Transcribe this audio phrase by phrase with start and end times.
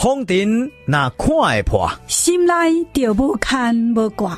[0.00, 2.54] 风尘那看会破，心内
[2.90, 4.34] 就无牵无挂；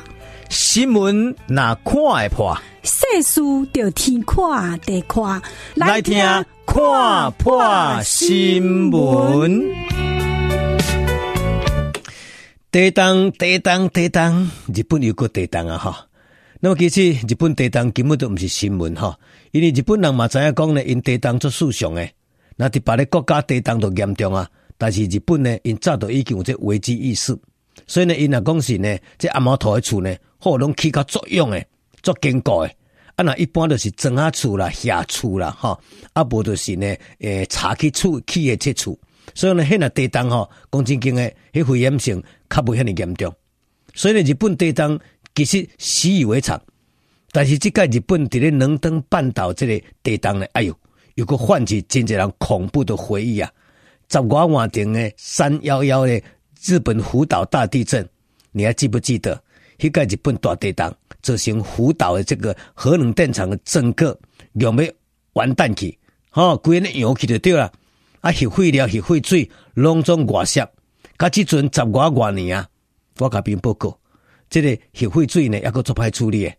[0.49, 3.39] 新闻那看会破，世事
[3.71, 5.41] 就天看地看。
[5.75, 6.21] 来听
[6.65, 7.63] 看破
[8.03, 9.73] 新闻。
[12.69, 15.77] 地动地动地动，日本有个地动啊！
[15.77, 16.07] 哈，
[16.59, 19.17] 那么其实日本地动根本都唔是新闻哈，
[19.51, 22.13] 因为日本人嘛知影讲呢，因地动做首相诶，
[22.57, 24.49] 那伫别个国家地动都严重啊。
[24.77, 27.37] 但是日本呢，因早都已经有这危机意识，
[27.87, 31.65] 所以呢，因若讲是呢，这阿毛头的厝呢，好拢起到作用诶，
[32.01, 32.75] 做坚固诶。
[33.15, 35.79] 啊，那一般都是砖仔厝啦、下厝啦，哈，
[36.13, 38.97] 啊，无就是呢，诶，查去厝起诶这厝，
[39.35, 43.31] 所以呢，迄若地动吼，讲真经诶，迄危险性较无遐尼严重。
[43.93, 44.99] 所以呢，日本地动
[45.35, 46.59] 其实习以为常，
[47.31, 50.75] 但是即个日本伫咧能登半岛这个地动呢，哎哟，
[51.13, 53.51] 有个唤起真济人恐怖的回忆啊！
[54.13, 56.21] 十外万点的三幺幺的
[56.63, 58.07] 日本福岛大地震，
[58.51, 59.41] 你还记不记得？
[59.79, 64.15] 迄个日本大地震造成福岛的这个核能电厂的整个
[64.53, 64.87] 用要
[65.33, 65.97] 完蛋去，
[66.29, 67.73] 吼，规个油去就对了。
[68.21, 70.63] 啊，核废料、核废水拢总外泄，
[71.17, 72.67] 甲即阵十外万年啊，
[73.17, 73.97] 我甲兵报告，
[74.47, 76.53] 这个核废水呢，抑搁做歹处理，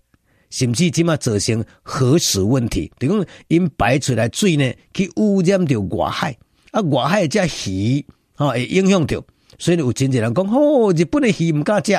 [0.50, 6.36] 甚至即马造成核食问题，等于因排出来水呢，去污染着外海。
[6.74, 7.38] 啊，外海只
[7.70, 9.24] 鱼，吼会影响到，
[9.60, 11.96] 所以有真侪人讲，吼、哦，日本的鱼毋敢食，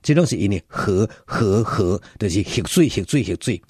[0.00, 3.60] 这拢是因为核核核，就是核水核水核水，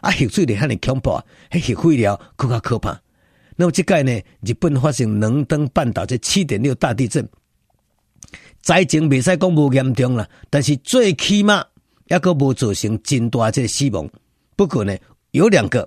[0.00, 2.98] 啊，核水咧遐尼恐怖，迄核废料更加可怕。
[3.56, 7.28] 那么即届呢，日本发生能登半岛这七点六大地震，
[8.62, 11.62] 灾情未使讲无严重啦，但是最起码
[12.06, 14.08] 抑搁无造成真大这个死亡。
[14.56, 14.96] 不过呢，
[15.32, 15.86] 有两个，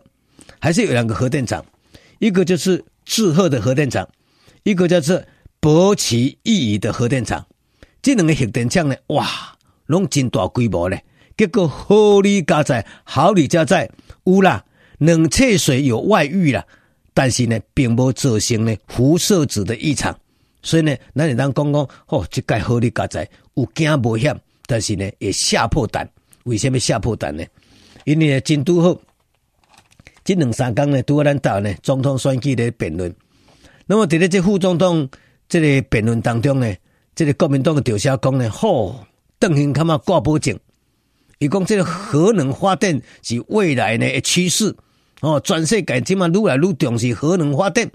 [0.60, 1.66] 还是有两个核电厂，
[2.20, 2.86] 一个就是。
[3.12, 4.08] 志贺的核电厂，
[4.64, 5.22] 一个叫做
[5.60, 7.46] 博奇意义的核电厂，
[8.02, 9.28] 这两个核电厂呢，哇，
[9.88, 11.04] 拢真大规模嘞。
[11.36, 13.92] 结果好里加在，好里加在，
[14.24, 14.64] 有啦，
[15.00, 16.66] 冷却水有外溢啦，
[17.14, 20.18] 但是呢，并无造成呢辐射子的异常。
[20.64, 24.34] 所以呢，咱会当讲讲，哦，这个好里加在有惊无险，
[24.66, 26.10] 但是呢，也吓破胆。
[26.46, 27.44] 为什么吓破胆呢？
[28.06, 28.98] 因为呢，真拄好。
[30.34, 33.14] 这两三天呢，拄好咱到呢总统选举的辩论。
[33.86, 35.10] 那么，在咧这副总统
[35.50, 36.74] 这个辩论当中呢，
[37.14, 38.96] 这个国民党的调查讲呢，吼，
[39.40, 40.58] 邓英他妈挂保证，
[41.40, 44.74] 伊讲这个核能发电是未来呢的趋势。
[45.20, 47.92] 哦，全世界今嘛愈来愈重视核能发电。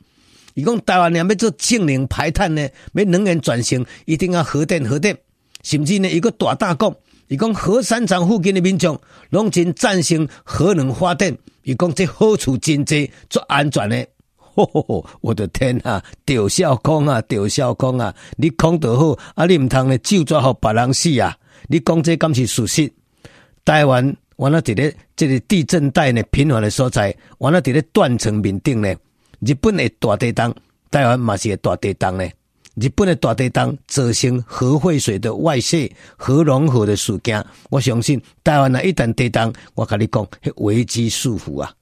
[0.53, 5.17] 伊讲台湾要做净零排碳呢，要能源转型，一定要核电核电。
[5.63, 6.95] 甚至呢，一个大大讲，
[7.29, 8.99] 伊讲核三厂附近的民众
[9.31, 11.37] 拢真赞成核能发电。
[11.63, 14.07] 伊讲这好处真济，足安全的。
[14.39, 15.07] 吼吼吼！
[15.21, 21.37] 我的天啊，赵少康啊，赵少康啊，你讲得好，啊你毋通咧，就抓好别人死啊！
[21.69, 22.91] 你讲这敢是事实？
[23.65, 28.95] 台湾完了，伫咧这个地震带呢频繁的所在，完了伫咧断层面顶呢，
[29.41, 30.55] 日本的大地震，
[30.91, 32.27] 台湾嘛是个大地震呢。
[32.77, 41.73] 日本的大地震造成核废水的外泄、核融合的事件，我相信台湾啊一旦地震，我跟你讲，危机四伏啊！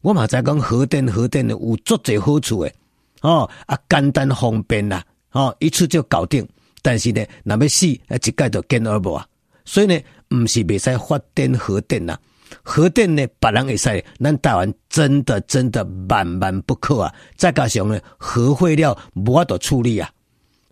[0.00, 2.74] 我嘛在讲核电，核电有足侪好处诶，
[3.20, 6.48] 哦啊简单方便啦，哦一次就搞定。
[6.80, 9.26] 但是呢，若要死，啊一概就见而无啊。
[9.66, 12.16] 所以呢，毋是未使发电核电呐，
[12.62, 17.14] 核电呢别人会使，咱台湾真的真的万万不可啊！
[17.36, 20.10] 再加上呢，核废料无法度处理啊。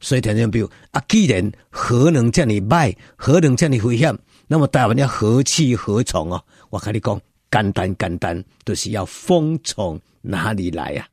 [0.07, 4.17] 所以听听，比如啊，既然核能这么歹，核能这么危险，
[4.47, 6.41] 那么台湾要何去何从啊？
[6.71, 7.21] 我跟你讲，
[7.51, 11.09] 简单简单，就是要风从哪里来呀、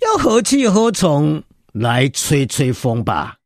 [0.00, 1.42] 要何去何从？
[1.72, 3.36] 来吹吹风吧。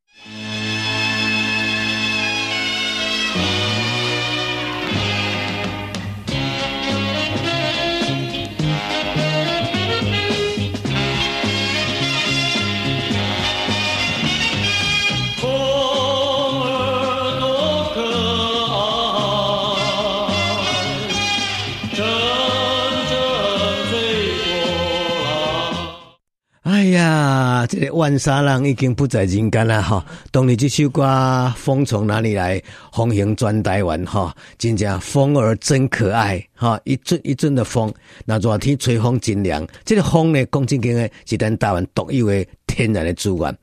[27.73, 30.05] 这个万沙浪已经不在人间了哈。
[30.31, 31.05] 当年这首歌
[31.55, 32.61] 《风从哪里来》，
[32.93, 37.91] 风行转台湾哈，真正风儿真可爱哈，一阵一阵的风，
[38.27, 39.67] 那热天吹风真凉。
[39.87, 43.59] 这个风呢，讲真经的，是咱台湾独有的天然的资源。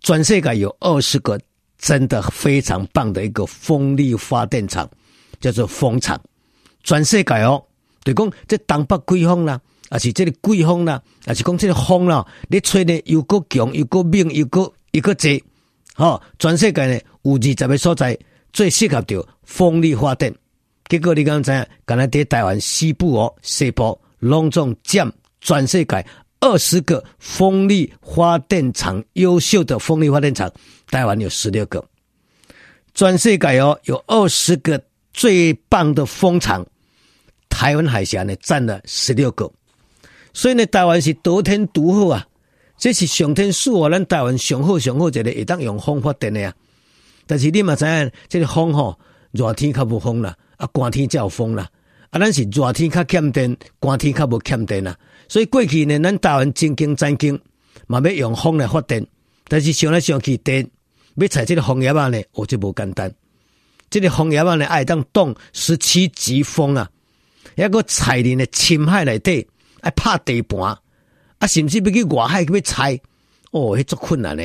[0.00, 1.38] 全世界有二十个
[1.78, 4.90] 真的非常棒的一个风力发电厂，
[5.38, 6.20] 叫做风场。
[6.82, 7.62] 全世界哦，
[8.02, 9.60] 就讲这东北季风啦。
[9.90, 15.42] 啊是这个季风啦，啊是讲这个风啦，你吹的又够强又够猛又够又够济，
[15.94, 16.20] 吼！
[16.38, 18.18] 全世界呢有二十个所在
[18.52, 20.34] 最适合着风力发电。
[20.88, 25.10] 结果你刚才刚才在台湾西部哦西部隆重占
[25.40, 26.06] 全世界
[26.40, 30.50] 二十个风力发电厂，优秀的风力发电厂，
[30.88, 31.84] 台湾有十六个。
[32.94, 34.82] 全世界哦有二十个
[35.12, 36.66] 最棒的风场，
[37.48, 39.50] 台湾海峡呢占了十六个。
[40.34, 42.26] 所以呢，台湾是得天独厚啊！
[42.76, 46.52] 这是上天赐予咱台湾上好上好一个会当用风发电的啊。
[47.24, 48.98] 但是你嘛知影，这个风吼，
[49.30, 51.70] 热天较无风啦，啊寒天才有风啦。
[52.10, 54.98] 啊，咱是热天较欠电，寒天较无欠电啦。
[55.28, 57.40] 所以过去呢，咱台湾真经真经
[57.86, 59.06] 嘛要用风来发电，
[59.46, 60.68] 但是想来想去，电
[61.14, 63.10] 要采这个风叶啊呢，哦，就无简单。
[63.88, 66.90] 这个风叶啊呢，爱当冻十七级风啊，
[67.54, 69.46] 一个采林的深海内底。
[69.84, 70.76] 爱拍地盘，
[71.38, 72.98] 啊，甚至要去外海去要采，
[73.50, 74.42] 哦，迄足困难呢。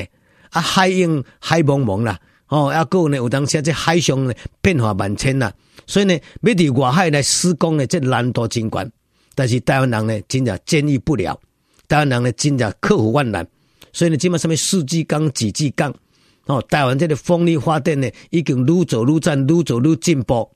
[0.50, 5.50] 啊，海涌海茫茫啦，哦，啊，个呢有当时这海上呢变化万千啦，
[5.86, 8.92] 所以呢，要伫外海来施工呢，这难度真悬。
[9.34, 11.40] 但是台湾人呢，真正坚毅不了，
[11.88, 13.46] 台湾人呢，真正克服万难。
[13.92, 15.94] 所以呢，今嘛什么世纪钢、几纪钢，
[16.46, 20.50] 哦，台湾这个风力发电呢，已经愈走愈赞，愈走愈进步。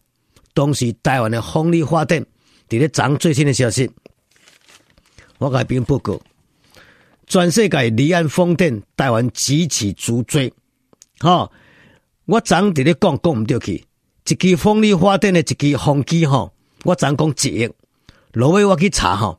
[0.52, 2.20] 当时台湾的风力发电，
[2.68, 3.90] 伫咧涨最新的消息。
[5.38, 6.20] 我改编报告，
[7.26, 10.52] 全世界离岸风电，台湾举起足追。
[11.18, 11.50] 哈，
[12.26, 13.84] 我昨伫咧讲讲毋对去，
[14.26, 16.52] 一支风力发电的一支风机，哈，
[16.84, 17.70] 我昨讲一亿。
[18.32, 19.38] 落尾我去查，哈，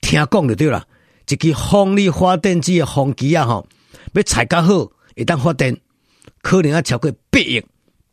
[0.00, 0.86] 听讲就对啦。
[1.26, 3.64] 一支风力发电机的风机啊，哈，
[4.12, 5.76] 要采较好，会当发电，
[6.42, 7.64] 可能要超过八亿、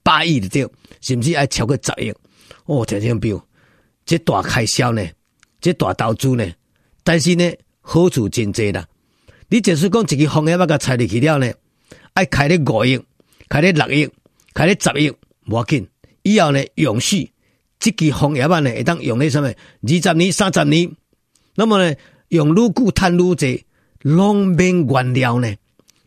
[0.02, 0.70] 八亿的对，
[1.02, 2.14] 甚至要超过十亿。
[2.66, 3.46] 哦，听听表，
[4.06, 5.06] 这大开销呢，
[5.60, 6.46] 这大投资呢。
[7.08, 7.50] 但是呢，
[7.80, 8.86] 好处真济啦。
[9.48, 11.50] 你就是讲一个风叶要甲采入去了呢，
[12.12, 13.00] 爱开咧五亿，
[13.48, 14.10] 开咧六亿，
[14.54, 15.10] 开咧十亿，
[15.46, 15.88] 无要紧。
[16.24, 17.32] 以后呢，永续，
[17.80, 19.48] 这个风叶啊呢，会当用咧什么？
[19.48, 20.92] 二十年、三十年，
[21.56, 21.96] 那么呢，
[22.28, 23.64] 用愈久趁愈济，
[24.02, 25.56] 拢免原料呢，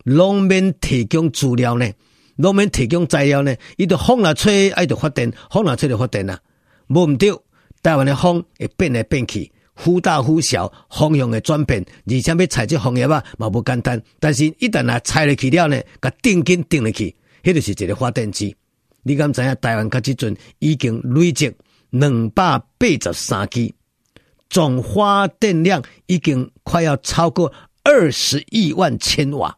[0.05, 1.91] 拢免提供资料呢，
[2.37, 6.38] 拢免提供材料呢，伊就风若吹，爱就发电，风若吹就发电啦。
[6.88, 7.32] 无毋对，
[7.82, 9.50] 台湾的风会变来变去。
[9.82, 14.00] 忽大忽小，方向的转变，而且要采这行业啊，嘛不简单。
[14.19, 18.55] 但是，一旦啊采入去了呢，甲定金定入去，迄就是一个发电机。
[19.03, 19.56] 你敢知影？
[19.61, 21.50] 台湾甲即阵已经累积
[21.88, 23.75] 两百八十三基，
[24.50, 27.50] 总发电量已经快要超过
[27.83, 29.56] 二十亿万千瓦，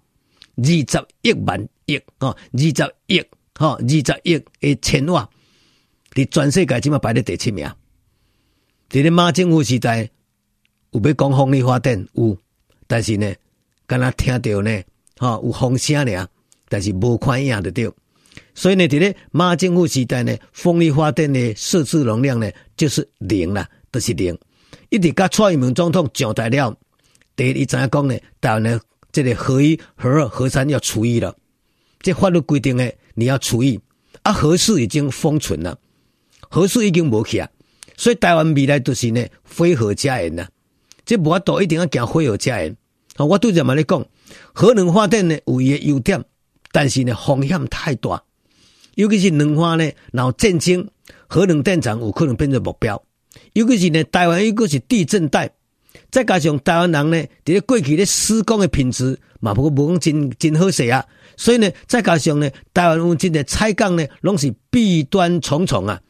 [0.57, 3.19] 二十亿万亿哦，二十亿
[3.59, 5.29] 哦，二十亿的千瓦，
[6.15, 7.69] 伫全世界即嘛排在第七名。
[8.89, 10.09] 伫咧马政府时代
[10.93, 12.37] 有要讲风力发电有，
[12.87, 13.35] 但是呢，
[13.87, 14.83] 敢若听到呢，
[15.17, 16.29] 哈有风声尔，
[16.69, 17.93] 但是无看影得到。
[18.55, 24.39] 所以呢，伫咧马政府时代呢，风力发电的设置容量呢就是零啦，都、就是零。
[24.91, 26.77] 一直甲蔡英文总统上台了，
[27.35, 28.81] 第一知影讲呢，台湾呢
[29.11, 31.35] 这个核一、核二、核三要除役了，
[32.01, 33.81] 这法律规定呢，你要除役，
[34.23, 35.79] 啊核四已经封存了，
[36.51, 37.49] 核四已经无去啊。
[37.97, 40.47] 所以台湾未来都是呢，非核家园呐，
[41.13, 42.75] 这无法度一定要讲非核家园。
[43.17, 44.03] 好，我拄则嘛咧讲，
[44.55, 46.25] 核能发电呢有伊个优点，
[46.71, 48.23] 但是呢风险太大，
[48.95, 50.89] 尤其是两岸呢，然后战争，
[51.27, 53.03] 核能电厂有可能变成目标。
[53.53, 55.51] 尤其是呢台湾又个是地震带，
[56.11, 61.05] 再加上台湾人呢，伫咧过去咧施工的品质嘛，不过无讲真真好势啊，
[61.37, 66.01] 所以呢，再加上呢，台湾有真的采钢呢，拢是弊端重重啊。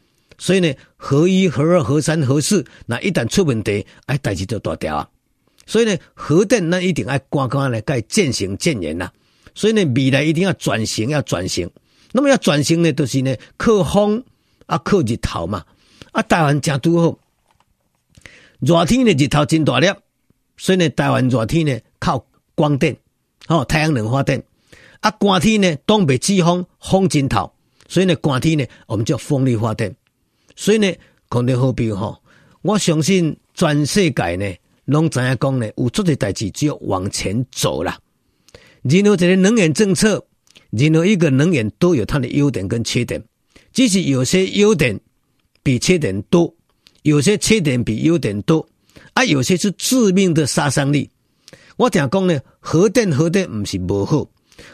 [0.43, 5.09] 所以呢，合一、合二、合三、合四，那一旦出问题，哎，代志就大条啊。
[5.65, 9.09] 所以呢，核电那一定要赶快来该渐行渐远呐。
[9.55, 11.71] 所以呢，未来一定要转型，要转型。
[12.11, 14.21] 那么要转型呢，就是呢，靠风
[14.65, 15.63] 啊，靠日头嘛。
[16.11, 17.17] 啊，台湾正拄好，
[18.59, 19.87] 热天呢日头真大粒，
[20.57, 22.97] 所以呢，台湾热天呢靠光电，
[23.47, 24.43] 哦，太阳能发电。
[24.99, 27.49] 啊，寒天呢东北季风，风真透，
[27.87, 29.95] 所以呢，寒天呢我们叫风力发电。
[30.55, 30.93] 所以呢，
[31.29, 32.21] 讲得好比吼，
[32.61, 34.53] 我相信全世界呢，
[34.85, 37.97] 拢知影讲呢，有做的代志只有往前走啦。
[38.83, 40.23] 任何一个能源政策，
[40.71, 43.23] 任何一个能源都有它的优点跟缺点，
[43.71, 44.99] 即使有些优点
[45.63, 46.53] 比缺点多，
[47.03, 48.67] 有些缺点比优点多，
[49.13, 51.09] 啊，有些是致命的杀伤力。
[51.77, 54.29] 我听讲呢，核电核电不是不好，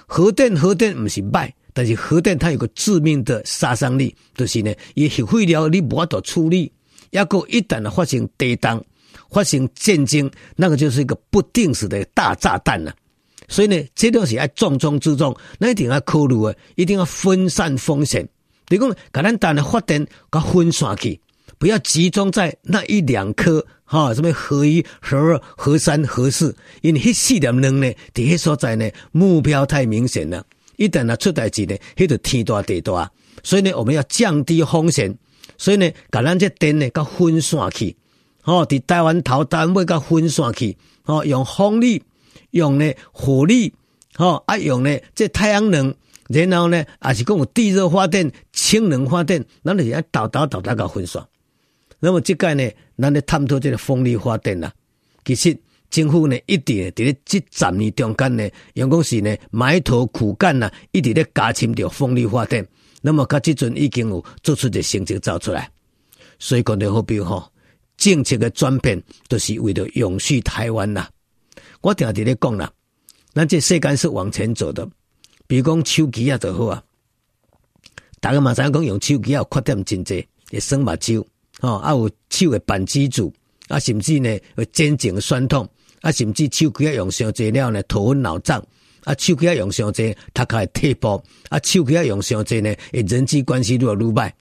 [0.07, 6.69] 核电核电不是坏，但是核电它有个致命的杀伤力，就是呢，也核废料你无法度处理，
[7.11, 8.83] 要够一旦发生地动、
[9.31, 12.93] 发生战争，那个就是一个不定时的大炸弹了。
[13.47, 18.27] 所以呢，这东西要重中之重，那一定要考虑啊，一定要分散风险。
[18.67, 21.17] 比如讲，甲咱单的发电，甲分散去，
[21.57, 23.65] 不要集中在那一两颗。
[23.85, 30.45] 哈，什么核一、核二、核三、核四，因为迄四点能呢，伫迄所在呢，目标太明显了。
[30.79, 33.11] 一旦呢出代志呢，迄就天大地大。
[33.43, 35.13] 所以呢，我们要降低风险。
[35.57, 37.95] 所以呢，甲咱这电呢，甲分散去。
[38.45, 40.77] 哦，伫台湾头单位甲分散去。
[41.03, 42.01] 哦，用风力，
[42.51, 43.73] 用呢火力，
[44.17, 45.93] 哦啊用呢这太阳能，
[46.29, 51.21] 然后呢，也是讲有地热发电、氢能发电，咱就是要倒倒倒倒甲分散。
[51.99, 54.71] 那么这个呢，咱咧探讨这个风力发电啦。
[55.25, 55.57] 其实
[55.89, 62.65] 政府呢，一直伫咧这十年中间呢，用讲是呢埋头苦干呐，一直咧加深着风力发电。
[63.01, 65.69] 那么甲这阵已经有做出的成绩走出来。
[66.37, 67.51] 所以讲的好比吼，
[67.97, 71.07] 政策的转变都是为了永续台湾呐。
[71.81, 72.71] 我定伫咧讲啦，
[73.33, 74.87] 咱这世间是往前走的。
[75.47, 76.83] 比如讲手机啊就好啊，
[78.19, 81.25] 大家嘛知影讲用手机啊缺点真济，会酸目睭。
[81.61, 83.33] 吼，啊有手的扳机组，
[83.67, 85.67] 啊甚至呢会肩颈酸痛，
[86.01, 88.59] 啊甚至手机啊用上侪了呢头昏脑胀，
[89.03, 94.31] 啊手机啊用上济，头壳会退步，啊手机啊用上侪呢，人际关系愈来愈歹。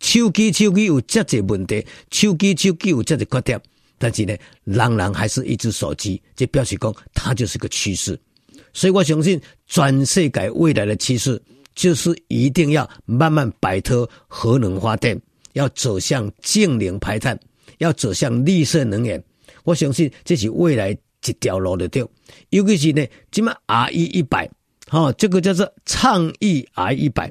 [0.00, 3.60] 手机手机有这侪问题，手机手机有这侪缺点，
[3.98, 8.18] 但是呢，人人还是一只手机，这表示讲它就是个趋势。
[8.72, 11.40] 所以我相信，全世界未来的趋势
[11.74, 15.20] 就是一定要慢慢摆脱核能发电。
[15.54, 17.38] 要走向净零排碳，
[17.78, 19.22] 要走向绿色能源，
[19.64, 22.06] 我相信这是未来一条路的对。
[22.50, 24.48] 尤其是呢，什么 RE 一百，
[24.88, 27.30] 哈，这个叫做倡议 RE 一百。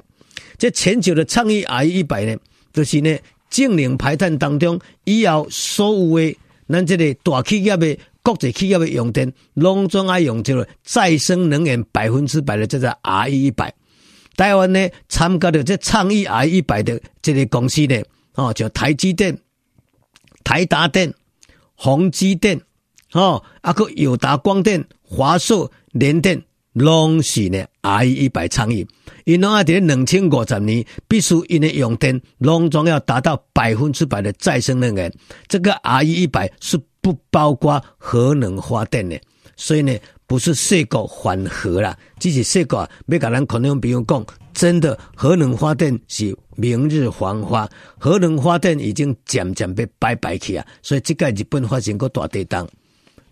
[0.58, 2.36] 这全球的倡议 RE 一百呢，
[2.72, 3.16] 就是呢
[3.48, 6.36] 净零排碳当中，以后所有的
[6.68, 13.72] 咱这个大企业的国际企业的用电，拢总爱用这个再生能源百分之百的叫做 RE 一百。
[14.36, 18.02] 台湾呢参加的这倡议 RE 一百的这个公司呢。
[18.36, 19.38] 哦，就台积电、
[20.42, 21.14] 台达电、
[21.74, 22.60] 宏基电，
[23.12, 28.86] 哦，啊个友达光电、华硕、联电，拢是呢 RE 一百倡议，
[29.24, 35.12] 因拢啊伫两千五十年，必须因的用电拢总要达到百分之百的再生能源。
[35.46, 39.20] 这个 RE 一百是不包括核能发电的，
[39.56, 39.96] 所以呢，
[40.34, 44.26] 不是说过反核啦，只是说过要甲咱可能比如讲。
[44.52, 50.66] 真的，核能发电是明日黄花，核能发电已经渐渐被拜拜去啊！
[50.82, 52.66] 所以这个日本发生个大地震，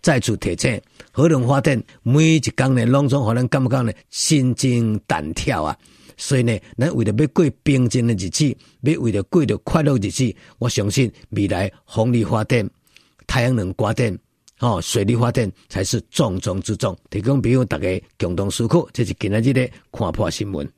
[0.01, 0.81] 再次提醒，
[1.11, 5.77] 核能发电每一工呢，拢总可能感觉呢心惊胆跳啊！
[6.15, 12.69] 所以呢，咱为了要过平静的日子，要为了过着快乐日子，我相信未来风力发电、
[13.27, 14.17] 太阳能发电、
[14.59, 16.97] 哦水利发电才是重中之重。
[17.09, 20.71] 提供比如大家共同思考，这是今日的看破新闻。